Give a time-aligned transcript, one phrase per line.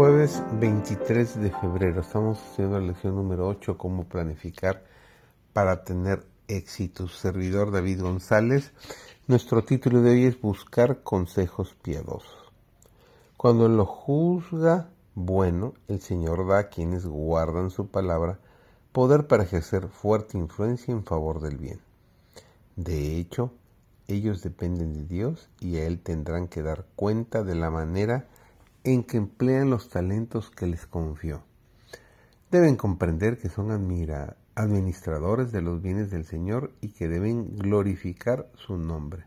[0.00, 2.00] Jueves 23 de febrero.
[2.00, 4.82] Estamos haciendo la lección número 8, cómo planificar
[5.52, 7.06] para tener éxito.
[7.06, 8.72] servidor David González.
[9.26, 12.50] Nuestro título de hoy es Buscar consejos piadosos.
[13.36, 18.38] Cuando lo juzga bueno, el Señor da a quienes guardan su palabra
[18.92, 21.80] poder para ejercer fuerte influencia en favor del bien.
[22.74, 23.52] De hecho,
[24.08, 28.28] ellos dependen de Dios y a Él tendrán que dar cuenta de la manera
[28.84, 31.42] en que emplean los talentos que les confió.
[32.50, 33.70] Deben comprender que son
[34.54, 39.24] administradores de los bienes del Señor y que deben glorificar su nombre.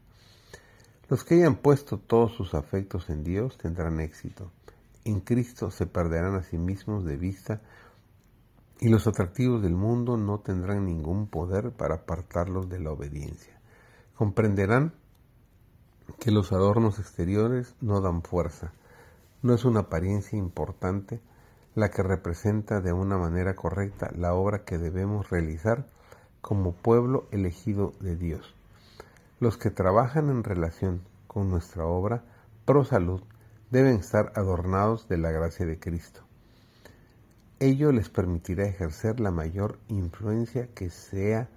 [1.10, 4.52] Los que hayan puesto todos sus afectos en Dios tendrán éxito.
[5.06, 7.62] En Cristo se perderán a sí mismos de vista
[8.80, 13.60] y los atractivos del mundo no tendrán ningún poder para apartarlos de la obediencia.
[14.16, 14.94] Comprenderán
[16.20, 18.74] que los adornos exteriores no dan fuerza,
[19.44, 21.20] no es una apariencia importante
[21.76, 25.86] la que representa de una manera correcta la obra que debemos realizar
[26.42, 28.56] como pueblo elegido de Dios.
[29.40, 32.24] Los que trabajan en relación con nuestra obra
[32.66, 33.22] pro salud
[33.70, 36.22] deben estar adornados de la gracia de Cristo.
[37.60, 41.50] Ello les permitirá ejercer la mayor influencia que sea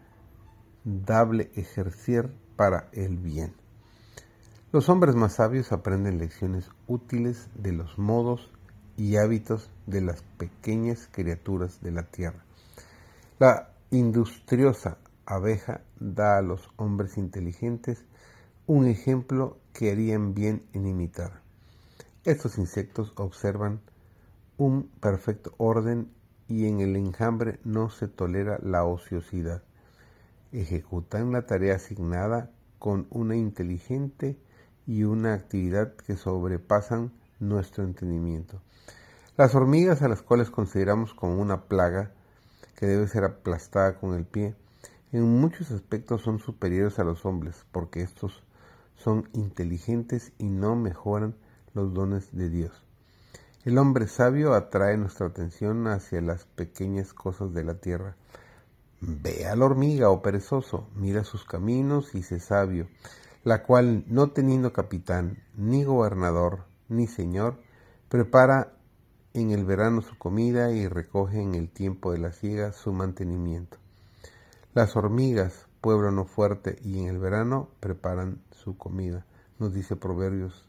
[0.84, 3.55] dable ejercer para el bien.
[4.77, 8.50] Los hombres más sabios aprenden lecciones útiles de los modos
[8.98, 12.44] y hábitos de las pequeñas criaturas de la tierra.
[13.38, 18.04] La industriosa abeja da a los hombres inteligentes
[18.66, 21.41] un ejemplo que harían bien en imitar.
[22.24, 23.80] Estos insectos observan
[24.58, 26.12] un perfecto orden
[26.48, 29.62] y en el enjambre no se tolera la ociosidad.
[30.53, 34.38] Ejecutan la tarea asignada con una inteligente
[34.86, 38.60] y una actividad que sobrepasan nuestro entendimiento.
[39.36, 42.12] Las hormigas, a las cuales consideramos como una plaga
[42.76, 44.54] que debe ser aplastada con el pie,
[45.12, 48.42] en muchos aspectos son superiores a los hombres, porque estos
[48.97, 51.34] son inteligentes y no mejoran
[51.74, 52.82] los dones de Dios.
[53.64, 58.16] El hombre sabio atrae nuestra atención hacia las pequeñas cosas de la tierra.
[59.00, 62.88] Ve a la hormiga, oh perezoso, mira sus caminos y sé sabio
[63.47, 67.61] la cual, no teniendo capitán, ni gobernador, ni señor,
[68.09, 68.73] prepara
[69.34, 73.77] en el verano su comida y recoge en el tiempo de la siega su mantenimiento.
[74.75, 79.25] Las hormigas, pueblo no fuerte, y en el verano preparan su comida,
[79.61, 80.67] nos dice Proverbios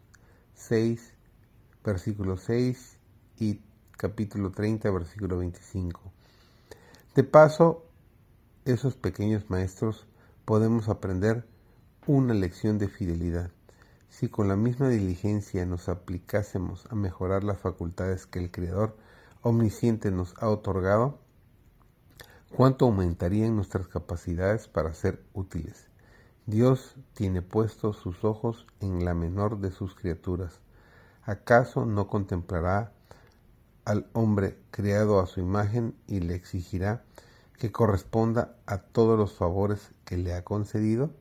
[0.53, 1.15] 6,
[1.83, 2.99] versículo 6
[3.39, 3.59] y
[3.93, 5.99] capítulo 30, versículo 25.
[7.15, 7.87] De paso,
[8.65, 10.05] esos pequeños maestros
[10.45, 11.43] podemos aprender
[12.07, 13.51] una lección de fidelidad.
[14.09, 18.95] Si con la misma diligencia nos aplicásemos a mejorar las facultades que el Creador
[19.41, 21.19] omnisciente nos ha otorgado,
[22.55, 25.87] ¿cuánto aumentarían nuestras capacidades para ser útiles?
[26.45, 30.61] Dios tiene puestos sus ojos en la menor de sus criaturas.
[31.23, 32.93] ¿Acaso no contemplará
[33.83, 37.03] al hombre creado a su imagen y le exigirá
[37.59, 41.11] que corresponda a todos los favores que le ha concedido?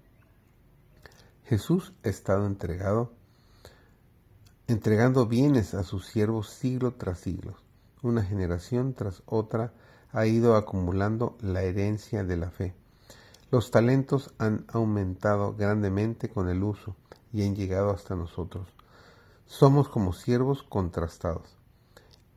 [1.48, 3.12] Jesús ha estado entregado,
[4.66, 7.54] entregando bienes a sus siervos siglo tras siglo.
[8.02, 9.72] Una generación tras otra
[10.10, 12.74] ha ido acumulando la herencia de la fe.
[13.52, 16.96] Los talentos han aumentado grandemente con el uso
[17.32, 18.66] y han llegado hasta nosotros.
[19.44, 21.56] Somos como siervos contrastados.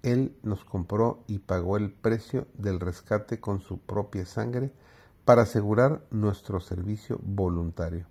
[0.04, 4.72] Él nos compró y pagó el precio del rescate con su propia sangre
[5.26, 8.06] para asegurar nuestro servicio voluntario.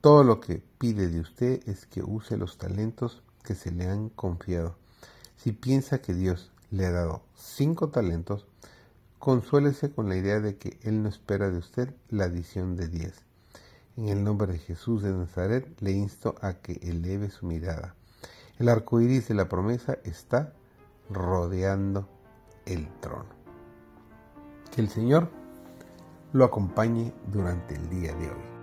[0.00, 4.10] Todo lo que pide de usted es que use los talentos que se le han
[4.10, 4.76] confiado.
[5.36, 8.46] Si piensa que Dios le ha dado cinco talentos,
[9.18, 13.22] consuélese con la idea de que Él no espera de usted la adición de diez.
[13.96, 17.96] En el nombre de Jesús de Nazaret le insto a que eleve su mirada.
[18.60, 20.52] El arco iris de la promesa está
[21.10, 22.08] rodeando
[22.66, 23.30] el trono.
[24.72, 25.28] Que el Señor
[26.32, 28.57] lo acompañe durante el día de hoy.